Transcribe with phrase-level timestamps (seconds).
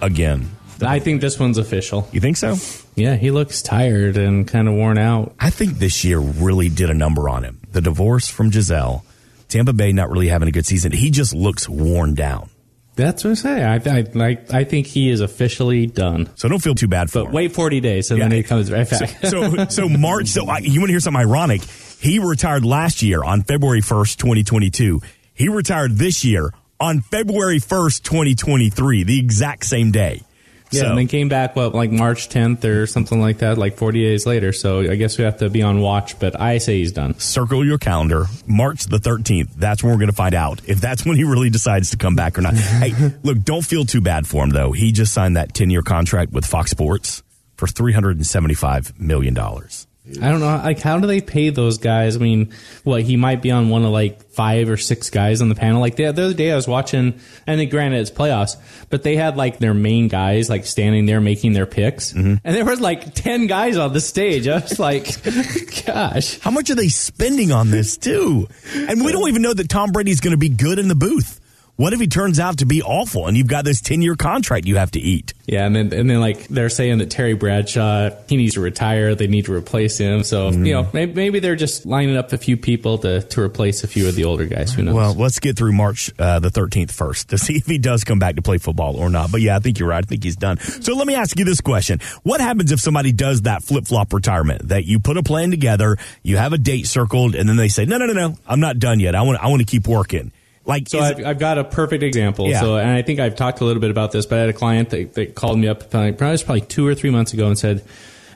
[0.01, 0.49] again.
[0.81, 2.07] I think this one's official.
[2.11, 2.55] You think so?
[2.95, 5.33] Yeah, he looks tired and kind of worn out.
[5.39, 7.59] I think this year really did a number on him.
[7.71, 9.03] The divorce from Gisele,
[9.49, 10.91] Tampa Bay not really having a good season.
[10.91, 12.49] He just looks worn down.
[12.95, 13.63] That's what I say.
[13.63, 16.29] I, I, I, I think he is officially done.
[16.35, 17.33] So don't feel too bad for But him.
[17.33, 19.09] wait 40 days and then he comes right back.
[19.27, 20.27] so so March.
[20.29, 21.61] So I, you want to hear something ironic?
[21.99, 25.01] He retired last year on February first, twenty twenty two.
[25.35, 30.23] He retired this year on February first, twenty twenty three, the exact same day.
[30.71, 33.77] Yeah, so, and then came back what like March 10th or something like that, like
[33.77, 34.51] 40 days later.
[34.51, 36.19] So I guess we have to be on watch.
[36.19, 37.17] But I say he's done.
[37.19, 39.53] circle your calendar, March the thirteenth.
[39.55, 42.15] That's when we're going to find out if that's when he really decides to come
[42.15, 42.53] back or not.
[42.55, 44.71] hey, look, don't feel too bad for him though.
[44.71, 47.23] He just signed that ten year contract with Fox Sports
[47.55, 49.87] for three hundred and seventy five million dollars.
[50.21, 50.61] I don't know.
[50.63, 52.15] Like, how do they pay those guys?
[52.15, 55.49] I mean, what he might be on one of like five or six guys on
[55.49, 55.81] the panel.
[55.81, 58.55] Like the, the other day, I was watching, and then granted it's playoffs,
[58.89, 62.35] but they had like their main guys like standing there making their picks, mm-hmm.
[62.43, 64.47] and there was like ten guys on the stage.
[64.47, 65.05] I was like,
[65.85, 66.39] gosh.
[66.39, 68.47] How much are they spending on this too?
[68.75, 71.41] And we don't even know that Tom Brady's going to be good in the booth.
[71.77, 74.65] What if he turns out to be awful and you've got this 10 year contract
[74.65, 75.35] you have to eat?
[75.45, 79.13] Yeah, and then and then like they're saying that Terry Bradshaw he needs to retire.
[79.13, 80.23] They need to replace him.
[80.23, 83.83] So you know maybe, maybe they're just lining up a few people to to replace
[83.83, 84.73] a few of the older guys.
[84.73, 84.95] Who knows?
[84.95, 88.17] Well, let's get through March uh, the 13th first to see if he does come
[88.17, 89.31] back to play football or not.
[89.31, 90.03] But yeah, I think you're right.
[90.03, 90.57] I think he's done.
[90.57, 91.99] So let me ask you this question.
[92.23, 95.97] What happens if somebody does that flip flop retirement that you put a plan together,
[96.23, 98.79] you have a date circled, and then they say, no, no, no, no, I'm not
[98.79, 99.13] done yet.
[99.13, 100.31] I want, I want to keep working.
[100.67, 102.49] Like, So I've, I've got a perfect example.
[102.49, 102.59] Yeah.
[102.59, 104.53] So, and I think I've talked a little bit about this, but I had a
[104.53, 107.85] client that, that called me up probably, two or three months ago and said,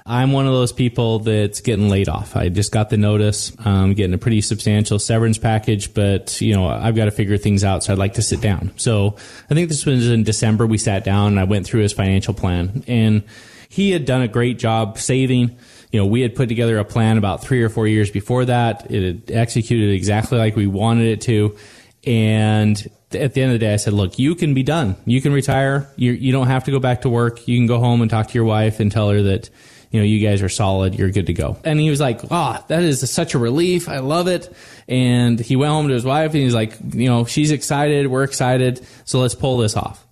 [0.05, 2.37] "I'm one of those people that's getting laid off.
[2.37, 6.67] I just got the notice, um, getting a pretty substantial severance package, but you know
[6.67, 7.83] I've got to figure things out.
[7.83, 8.71] So I'd like to sit down.
[8.77, 9.17] So
[9.49, 10.65] I think this was in December.
[10.65, 13.23] We sat down and I went through his financial plan, and
[13.67, 15.57] he had done a great job saving."
[15.91, 18.89] you know, we had put together a plan about three or four years before that.
[18.89, 21.57] It had executed exactly like we wanted it to.
[22.05, 24.95] And at the end of the day, I said, look, you can be done.
[25.05, 25.89] You can retire.
[25.95, 27.47] You, you don't have to go back to work.
[27.47, 29.49] You can go home and talk to your wife and tell her that,
[29.91, 30.95] you know, you guys are solid.
[30.95, 31.57] You're good to go.
[31.63, 33.87] And he was like, ah, that is such a relief.
[33.89, 34.53] I love it.
[34.87, 38.07] And he went home to his wife and he's like, you know, she's excited.
[38.07, 38.85] We're excited.
[39.05, 40.05] So let's pull this off.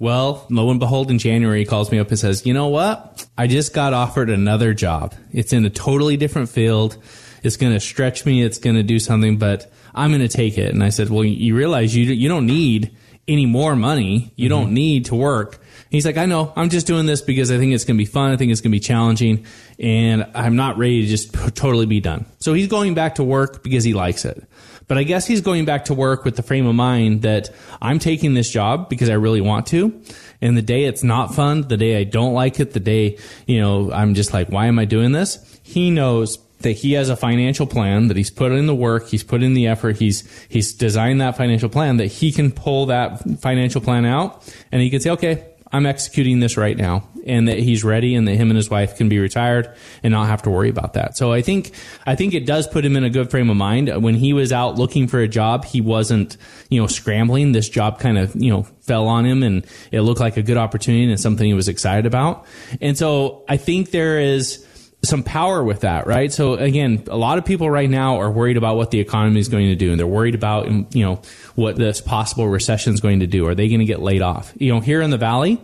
[0.00, 3.26] Well, lo and behold, in January, he calls me up and says, You know what?
[3.36, 5.14] I just got offered another job.
[5.30, 6.96] It's in a totally different field.
[7.42, 8.42] It's going to stretch me.
[8.42, 10.72] It's going to do something, but I'm going to take it.
[10.72, 12.96] And I said, Well, you realize you, you don't need
[13.28, 14.32] any more money.
[14.36, 14.60] You mm-hmm.
[14.60, 15.60] don't need to work.
[15.90, 16.52] He's like, I know.
[16.56, 18.32] I'm just doing this because I think it's going to be fun.
[18.32, 19.46] I think it's going to be challenging.
[19.78, 22.26] And I'm not ready to just totally be done.
[22.38, 24.44] So he's going back to work because he likes it.
[24.88, 28.00] But I guess he's going back to work with the frame of mind that I'm
[28.00, 30.02] taking this job because I really want to.
[30.40, 33.60] And the day it's not fun, the day I don't like it, the day, you
[33.60, 35.60] know, I'm just like, why am I doing this?
[35.62, 39.24] He knows that he has a financial plan that he's put in the work, he's
[39.24, 43.40] put in the effort, he's he's designed that financial plan that he can pull that
[43.40, 47.58] financial plan out and he can say, okay, I'm executing this right now and that
[47.58, 50.50] he's ready and that him and his wife can be retired and not have to
[50.50, 51.16] worry about that.
[51.16, 51.72] So I think
[52.06, 54.02] I think it does put him in a good frame of mind.
[54.02, 56.36] When he was out looking for a job, he wasn't,
[56.70, 57.52] you know, scrambling.
[57.52, 60.56] This job kind of, you know, fell on him and it looked like a good
[60.56, 62.46] opportunity and something he was excited about.
[62.80, 64.66] And so I think there is
[65.02, 66.30] some power with that, right?
[66.32, 69.48] So again, a lot of people right now are worried about what the economy is
[69.48, 71.22] going to do, and they're worried about um, you know
[71.54, 73.46] what this possible recession is going to do.
[73.46, 74.52] Are they going to get laid off?
[74.56, 75.56] You know, here in the valley,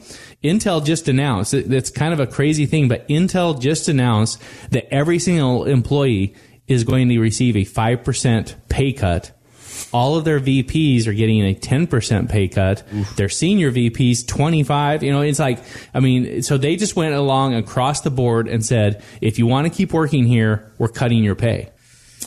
[0.43, 1.53] Intel just announced.
[1.53, 6.35] It's kind of a crazy thing, but Intel just announced that every single employee
[6.67, 9.33] is going to receive a five percent pay cut
[9.93, 12.83] all of their VPs are getting a 10% pay cut.
[13.17, 15.59] Their senior VPs 25, you know, it's like
[15.95, 19.67] I mean, so they just went along across the board and said, if you want
[19.67, 21.71] to keep working here, we're cutting your pay.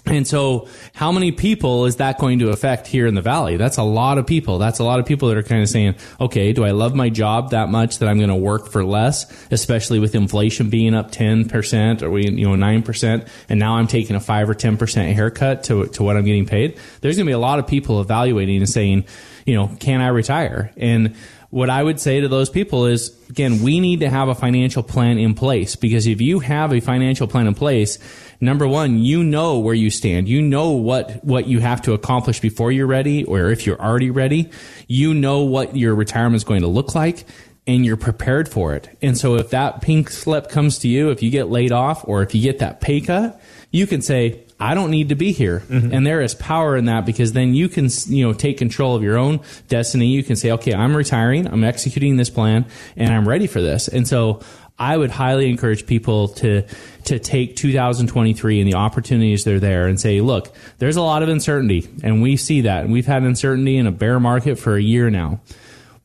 [0.06, 3.58] And so, how many people is that going to affect here in the valley?
[3.58, 4.58] That's a lot of people.
[4.58, 7.10] That's a lot of people that are kind of saying, okay, do I love my
[7.10, 11.12] job that much that I'm going to work for less, especially with inflation being up
[11.12, 15.64] 10% or we, you know, 9%, and now I'm taking a 5 or 10% haircut
[15.66, 16.80] to, to what I'm getting paid?
[17.02, 19.06] There's going to be a lot of people evaluating and saying,
[19.46, 20.72] you know, can I retire?
[20.78, 21.16] And
[21.50, 24.84] what I would say to those people is again, we need to have a financial
[24.84, 27.98] plan in place because if you have a financial plan in place,
[28.40, 30.30] number one, you know where you stand.
[30.30, 34.12] You know what, what you have to accomplish before you're ready or if you're already
[34.12, 34.52] ready.
[34.88, 37.26] You know what your retirement is going to look like
[37.66, 38.96] and you're prepared for it.
[39.02, 42.22] And so if that pink slip comes to you, if you get laid off or
[42.22, 43.42] if you get that pay cut,
[43.72, 45.64] you can say, I don't need to be here.
[45.70, 45.94] Mm-hmm.
[45.94, 49.04] And there is power in that because then you can, you know, take control of
[49.04, 49.40] your own
[49.70, 50.08] destiny.
[50.08, 51.48] You can say, okay, I'm retiring.
[51.48, 52.66] I'm executing this plan
[52.98, 53.88] and I'm ready for this.
[53.88, 54.42] And so
[54.80, 56.64] I would highly encourage people to
[57.06, 61.24] to take 2023 and the opportunities that are there and say, look, there's a lot
[61.24, 64.76] of uncertainty, and we see that, and we've had uncertainty in a bear market for
[64.76, 65.42] a year now.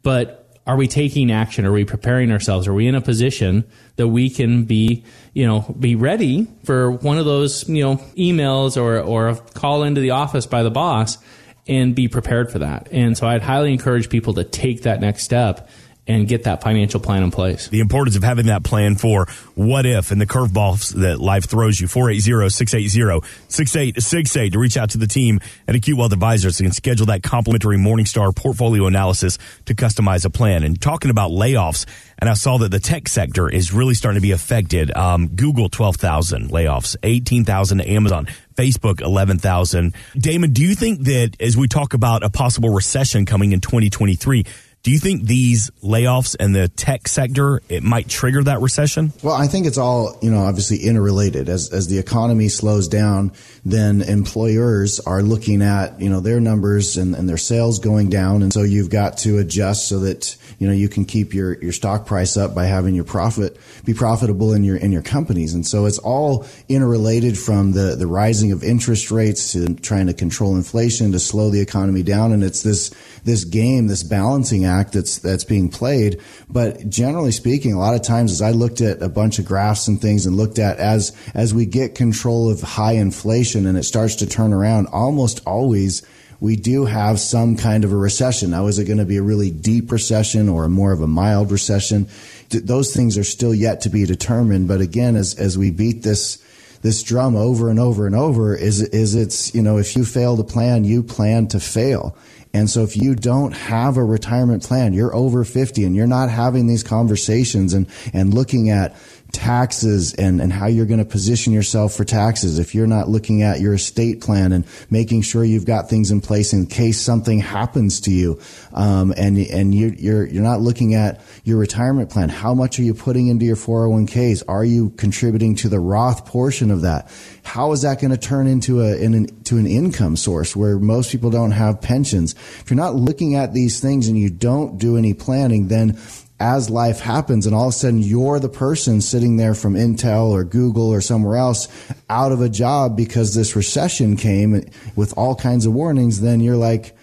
[0.03, 1.67] But are we taking action?
[1.67, 2.67] Are we preparing ourselves?
[2.67, 3.65] Are we in a position
[3.97, 8.81] that we can be, you know, be ready for one of those, you know, emails
[8.81, 11.19] or, or a call into the office by the boss
[11.67, 12.89] and be prepared for that?
[12.91, 15.69] And so I'd highly encourage people to take that next step
[16.07, 17.69] and get that financial plan in place.
[17.69, 21.81] The importance of having that plan for what if and the curveballs that life throws
[21.81, 21.87] you.
[21.87, 27.79] 480-680-6868 to reach out to the team at Acute Wealth Advisors and schedule that complimentary
[27.79, 30.63] Morningstar portfolio analysis to customize a plan.
[30.63, 31.87] And talking about layoffs,
[32.19, 34.95] and I saw that the tech sector is really starting to be affected.
[34.95, 39.95] Um, Google 12,000 layoffs, 18,000 Amazon, Facebook 11,000.
[40.17, 44.45] Damon, do you think that as we talk about a possible recession coming in 2023,
[44.85, 49.15] do you think these layoffs and the tech sector it might trigger that recession?
[49.23, 51.49] Well, I think it's all you know obviously interrelated.
[51.49, 53.33] As as the economy slows down,
[53.65, 58.43] then employers are looking at you know their numbers and, and their sales going down,
[58.43, 61.73] and so you've got to adjust so that you know you can keep your your
[61.73, 63.57] stock price up by having your profit
[63.87, 68.07] be profitable in your in your companies, and so it's all interrelated from the the
[68.07, 72.45] rising of interest rates to trying to control inflation to slow the economy down, and
[72.45, 72.91] it's this
[73.25, 76.21] this game, this balancing act that's that's being played.
[76.49, 79.89] But generally speaking, a lot of times as I looked at a bunch of graphs
[79.89, 83.85] and things and looked at as as we get control of high inflation and it
[83.85, 86.03] starts to turn around, almost always
[86.41, 88.51] we do have some kind of a recession.
[88.51, 91.51] Now, is it going to be a really deep recession or more of a mild
[91.51, 92.07] recession?
[92.51, 94.69] Those things are still yet to be determined.
[94.69, 96.43] But again, as, as we beat this,
[96.83, 100.37] this drum over and over and over is, is it's, you know, if you fail
[100.37, 102.15] to plan, you plan to fail.
[102.55, 106.31] And so if you don't have a retirement plan, you're over 50 and you're not
[106.31, 108.95] having these conversations and, and looking at
[109.35, 112.59] taxes and, and how you're going to position yourself for taxes.
[112.59, 116.21] If you're not looking at your estate plan and making sure you've got things in
[116.21, 118.41] place in case something happens to you,
[118.73, 122.29] um, and and you're, you're you're not looking at your retirement plan.
[122.29, 124.45] How much are you putting into your 401ks?
[124.49, 127.11] Are you contributing to the Roth portion of that?
[127.43, 131.11] How is that going to turn into a an, to an income source where most
[131.11, 132.35] people don't have pensions?
[132.61, 135.99] If you're not looking at these things and you don't do any planning, then
[136.41, 140.31] as life happens and all of a sudden you're the person sitting there from Intel
[140.31, 141.69] or Google or somewhere else
[142.11, 146.57] out of a job because this recession came with all kinds of warnings, then you're
[146.57, 146.97] like,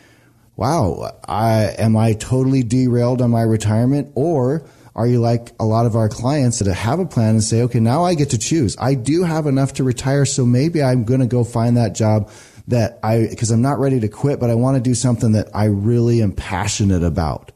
[0.58, 4.12] wow, I, am I totally derailed on my retirement?
[4.16, 4.64] Or
[4.96, 7.80] are you like a lot of our clients that have a plan and say, okay,
[7.80, 8.76] now I get to choose.
[8.78, 10.26] I do have enough to retire.
[10.26, 12.30] So maybe I'm going to go find that job
[12.72, 15.50] that I, because I'm not ready to quit, but I want to do something that
[15.54, 17.52] I really am passionate about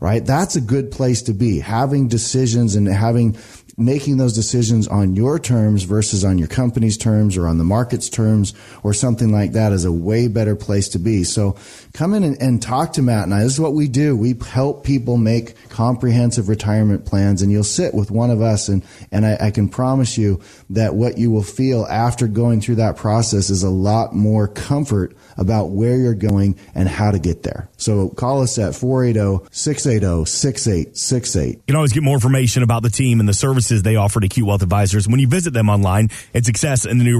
[0.00, 0.24] right?
[0.24, 1.60] That's a good place to be.
[1.60, 3.36] Having decisions and having
[3.80, 8.08] making those decisions on your terms versus on your company's terms or on the market's
[8.08, 8.52] terms
[8.82, 11.24] or something like that is a way better place to be.
[11.24, 11.56] So
[11.94, 13.42] come in and, and, talk to Matt and I.
[13.42, 14.14] This is what we do.
[14.14, 18.84] We help people make comprehensive retirement plans and you'll sit with one of us and,
[19.10, 22.96] and I, I can promise you that what you will feel after going through that
[22.96, 27.69] process is a lot more comfort about where you're going and how to get there.
[27.80, 31.48] So call us at 480-680-6868.
[31.48, 34.46] You can always get more information about the team and the services they offer Acute
[34.46, 37.18] Wealth Advisors when you visit them online at successinthenew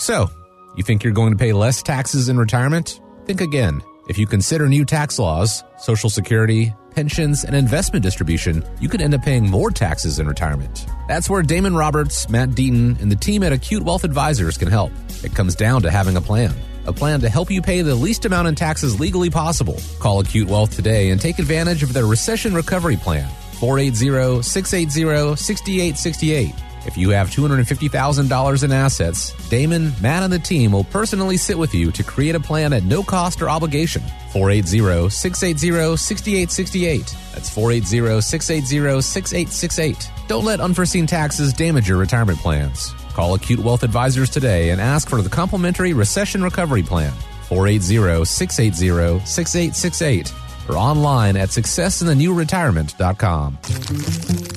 [0.07, 0.31] So,
[0.77, 3.01] you think you're going to pay less taxes in retirement?
[3.25, 3.83] Think again.
[4.07, 9.15] If you consider new tax laws, Social Security, pensions, and investment distribution, you could end
[9.15, 10.85] up paying more taxes in retirement.
[11.09, 14.93] That's where Damon Roberts, Matt Deaton, and the team at Acute Wealth Advisors can help.
[15.25, 16.53] It comes down to having a plan
[16.85, 19.77] a plan to help you pay the least amount in taxes legally possible.
[19.99, 23.29] Call Acute Wealth today and take advantage of their recession recovery plan.
[23.59, 26.55] 480 680 6868.
[26.87, 31.75] If you have $250,000 in assets, Damon, Matt, and the team will personally sit with
[31.75, 34.01] you to create a plan at no cost or obligation.
[34.31, 37.15] 480 680 6868.
[37.33, 40.11] That's 480 680 6868.
[40.29, 42.93] Don't let unforeseen taxes damage your retirement plans.
[43.13, 47.11] Call Acute Wealth Advisors today and ask for the complimentary recession recovery plan.
[47.49, 53.57] 480 680 6868 or online at successinthenewretirement.com.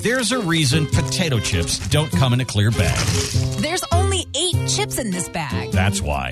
[0.01, 2.97] There's a reason potato chips don't come in a clear bag.
[3.61, 5.71] There's only eight chips in this bag.
[5.71, 6.31] That's why.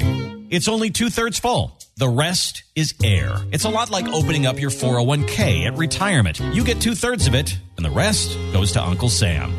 [0.49, 1.77] It's only two thirds full.
[1.97, 3.35] The rest is air.
[3.51, 6.39] It's a lot like opening up your 401k at retirement.
[6.39, 9.51] You get two thirds of it, and the rest goes to Uncle Sam.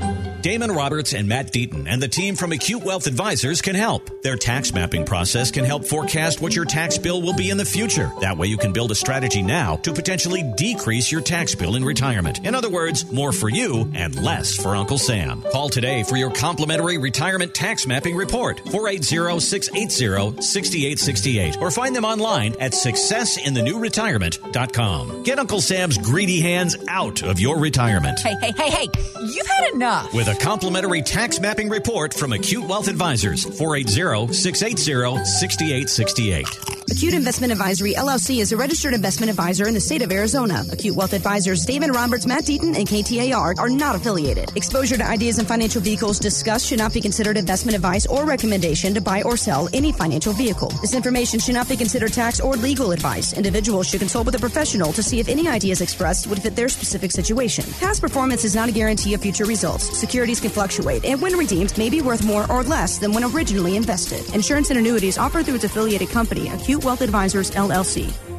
[0.43, 4.23] Damon Roberts and Matt Deaton and the team from Acute Wealth Advisors can help.
[4.23, 7.65] Their tax mapping process can help forecast what your tax bill will be in the
[7.65, 8.11] future.
[8.21, 11.85] That way you can build a strategy now to potentially decrease your tax bill in
[11.85, 12.47] retirement.
[12.47, 15.45] In other words, more for you and less for Uncle Sam.
[15.53, 18.65] Call today for your complimentary retirement tax mapping report.
[18.65, 25.23] 480-680-6868 or find them online at successinthenewretirement.com.
[25.23, 28.19] Get Uncle Sam's greedy hands out of your retirement.
[28.21, 28.87] Hey, hey, hey, hey,
[29.23, 30.15] you've had enough.
[30.15, 36.80] With a complimentary tax mapping report from Acute Wealth Advisors, 480 680 6868.
[36.91, 40.65] Acute Investment Advisory LLC is a registered investment advisor in the state of Arizona.
[40.73, 44.51] Acute Wealth Advisors David Roberts, Matt Deaton, and KTAR are not affiliated.
[44.57, 48.93] Exposure to ideas and financial vehicles discussed should not be considered investment advice or recommendation
[48.93, 50.71] to buy or sell any financial vehicle.
[50.81, 53.35] This information should not be considered tax or legal advice.
[53.35, 56.69] Individuals should consult with a professional to see if any ideas expressed would fit their
[56.69, 57.65] specific situation.
[57.79, 59.97] Past performance is not a guarantee of future results.
[59.97, 63.77] Securities can fluctuate, and when redeemed, may be worth more or less than when originally
[63.77, 64.29] invested.
[64.35, 68.30] Insurance and annuities offered through its affiliated company, Acute Wealth Advisors LLC.